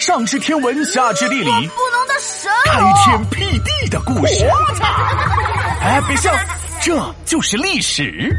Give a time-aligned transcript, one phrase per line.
[0.00, 4.48] 上知天文，下知地理，不能的神开天辟地的故事。
[5.82, 6.32] 哎，别笑，
[6.80, 8.34] 这就是历史。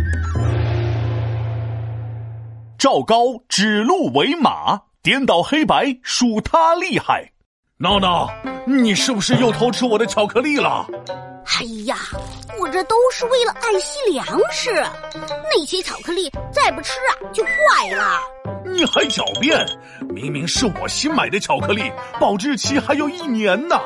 [2.80, 7.32] 赵高指鹿为马，颠倒黑白，数他厉害。
[7.78, 8.28] 闹闹，
[8.66, 10.88] 你是不是又偷吃我的巧克力了？
[11.46, 11.96] 哎呀，
[12.60, 14.84] 我这都是为了爱惜粮食，
[15.54, 18.20] 那些巧克力再不吃啊就坏了。
[18.66, 19.64] 你还狡辩？
[20.14, 23.80] 明明是我新买的巧克力，保质期还有一年呢。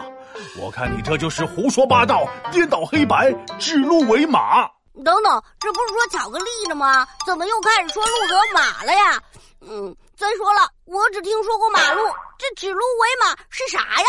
[0.59, 4.67] 我看你这就是胡说八道，颠倒黑白，指鹿为马。
[5.03, 7.07] 等等，这不是说巧克力呢吗？
[7.25, 9.21] 怎么又开始说鹿和马了呀？
[9.61, 12.01] 嗯，再说了，我只听说过马路，
[12.37, 14.07] 这指鹿为马是啥呀？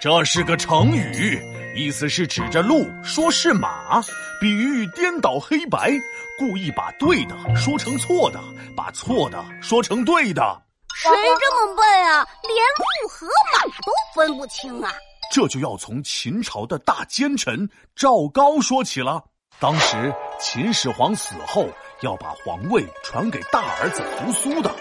[0.00, 1.40] 这是个成语，
[1.74, 4.00] 意思是指着鹿说是马，
[4.40, 5.92] 比喻颠倒黑白，
[6.38, 8.40] 故意把对的说成错的，
[8.76, 10.62] 把错的说成对的。
[11.00, 12.26] 谁这么笨啊？
[12.42, 14.92] 连鹿和马都分不清啊？
[15.32, 19.22] 这就要从秦朝的大奸臣赵高说起了。
[19.60, 21.68] 当时秦始皇死后
[22.00, 24.74] 要把皇位传给大儿子扶苏的，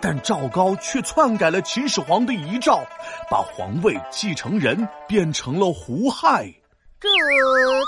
[0.00, 2.84] 但赵高却篡改了秦始皇的遗诏，
[3.30, 6.52] 把皇位继承人变成了胡亥。
[6.98, 7.08] 这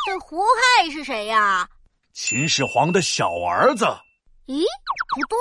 [0.07, 1.69] 这胡亥是谁呀？
[2.13, 3.85] 秦始皇的小儿子。
[4.47, 4.63] 咦，
[5.15, 5.39] 不对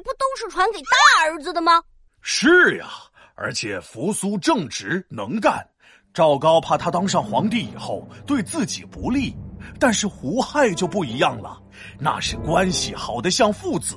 [0.00, 1.82] 不都是传给大儿子的吗？
[2.20, 2.88] 是呀，
[3.34, 5.66] 而且扶苏正直能干，
[6.12, 9.34] 赵高怕他当上皇帝以后对自己不利。
[9.80, 11.60] 但是胡亥就不一样了，
[11.98, 13.96] 那是关系好的像父子，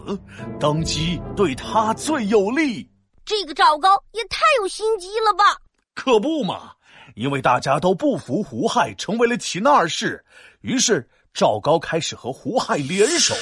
[0.59, 2.89] 登基对他最有利。
[3.23, 5.57] 这个赵高也太有心机了吧？
[5.93, 6.71] 可不嘛，
[7.15, 10.25] 因为大家都不服胡亥成为了秦二世，
[10.61, 13.35] 于是赵高开始和胡亥联手，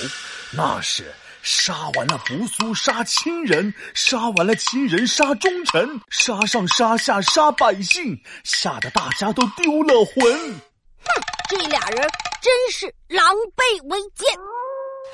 [0.52, 1.14] 那是
[1.50, 10.26] 杀完了扶苏，杀亲人，杀完了亲人，杀忠臣，杀上杀下杀百姓，吓得大家都丢了魂。
[10.26, 12.02] 哼，这俩人
[12.42, 14.28] 真是狼狈为奸。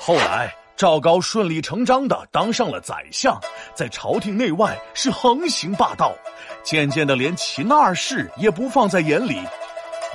[0.00, 3.40] 后来赵高顺理成章的当上了宰相，
[3.72, 6.16] 在朝廷内外是横行霸道，
[6.64, 9.40] 渐渐的连秦二世也不放在眼里。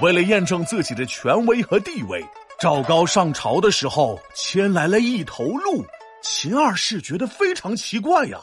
[0.02, 2.22] 为了验证自己的权威和地位，
[2.60, 5.86] 赵高上朝的时候牵来了一头鹿。
[6.22, 8.40] 秦二世觉得非常奇怪呀，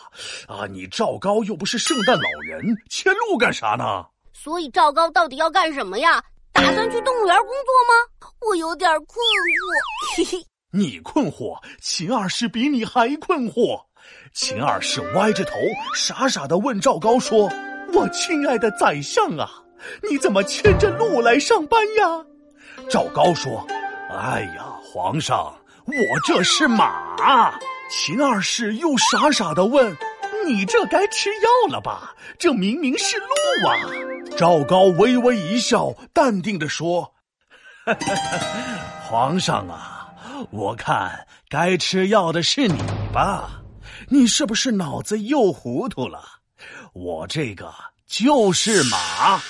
[0.49, 4.05] 啊，你赵高又不是圣诞老人，牵鹿干啥呢？
[4.33, 6.23] 所以赵高到底要干什么呀？
[6.53, 8.31] 打算去动物园工作吗？
[8.49, 10.17] 我有点困惑。
[10.17, 13.81] 嘿嘿，你困惑，秦二世比你还困惑。
[14.33, 15.53] 秦二世歪着头，
[15.95, 17.51] 傻傻的问赵高说
[17.93, 19.51] ：“我亲爱的宰相啊，
[20.09, 22.25] 你怎么牵着鹿来上班呀？”
[22.89, 23.67] 赵高说
[24.11, 25.55] ：“哎呀，皇上，
[25.87, 27.59] 我这是马。”
[27.89, 29.97] 秦二世又傻傻的问。
[30.45, 32.15] 你这该吃药了吧？
[32.39, 33.75] 这明明是鹿啊！
[34.37, 37.15] 赵高微微一笑，淡定的说
[39.03, 40.09] ：“皇上啊，
[40.53, 42.79] 我看该吃药的是你
[43.13, 43.61] 吧？
[44.09, 46.23] 你是不是脑子又糊涂了？
[46.93, 47.75] 我这个
[48.07, 49.41] 就是马，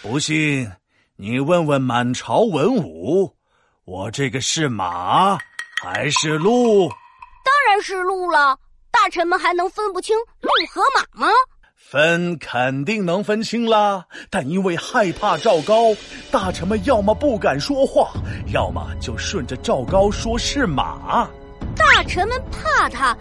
[0.00, 0.72] 不信
[1.16, 3.36] 你问问满朝文武，
[3.84, 5.38] 我这个是马
[5.82, 6.88] 还是鹿？
[6.88, 8.58] 当然是鹿了。”
[8.92, 11.32] 大臣们还能分不清鹿和马吗？
[11.76, 15.94] 分肯定能分清啦，但因为害怕赵高，
[16.30, 18.10] 大臣们要么不敢说话，
[18.52, 21.28] 要么就顺着赵高说是马。
[21.76, 23.16] 大臣们怕他，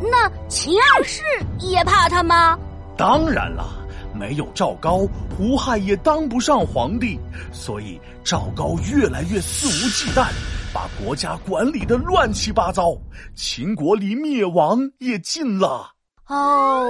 [0.00, 1.22] 那秦二世
[1.60, 2.58] 也怕他吗？
[2.98, 3.81] 当然了，
[4.14, 5.06] 没有赵高，
[5.36, 7.18] 胡亥也当不上皇帝，
[7.52, 10.26] 所以赵高越来越肆无忌惮。
[10.74, 12.96] 把国家管理的乱七八糟，
[13.34, 15.92] 秦国离灭亡也近了。
[16.28, 16.86] 哦，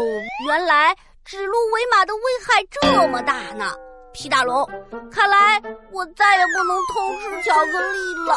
[0.47, 0.95] 原来
[1.25, 3.73] 指鹿为马的危害这么大呢！
[4.13, 4.69] 皮大龙，
[5.11, 8.37] 看来我再也不能偷吃巧克力了。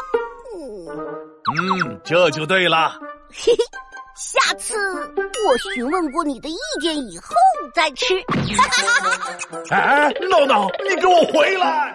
[0.58, 2.98] 嗯，这就对了。
[3.30, 3.58] 嘿嘿，
[4.16, 7.36] 下次我询问过你的意见以后
[7.74, 8.16] 再吃。
[9.70, 11.94] 哎，闹闹，你给我回来！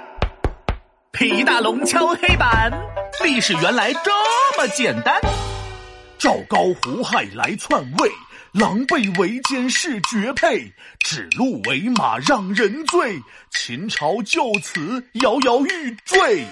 [1.12, 2.70] 皮大龙敲黑板，
[3.24, 4.10] 历史原来这
[4.58, 5.18] 么简单。
[6.18, 8.10] 赵高胡亥来篡位，
[8.52, 13.18] 狼狈为奸是绝配，指鹿为马让人醉，
[13.50, 16.44] 秦朝就此摇摇欲坠。